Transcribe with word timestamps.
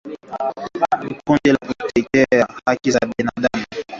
Kundi 1.25 1.49
la 1.51 1.67
kutetea 1.77 2.47
haki 2.65 2.91
za 2.91 2.99
binadamu 3.17 3.65